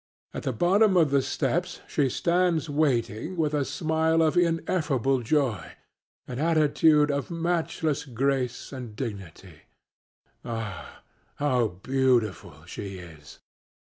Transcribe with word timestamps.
At 0.33 0.41
the 0.41 0.51
bottom 0.51 0.97
of 0.97 1.11
the 1.11 1.21
steps 1.21 1.79
she 1.87 2.09
stands 2.09 2.67
waiting, 2.71 3.37
with 3.37 3.53
a 3.53 3.63
smile 3.63 4.23
of 4.23 4.35
ineffable 4.35 5.21
joy, 5.21 5.73
an 6.27 6.39
attitude 6.39 7.11
of 7.11 7.29
matchless 7.29 8.05
grace 8.05 8.71
and 8.73 8.95
dignity. 8.95 9.61
Ah, 10.43 11.03
how 11.35 11.67
beautiful 11.83 12.65
she 12.65 12.97
is! 12.97 13.37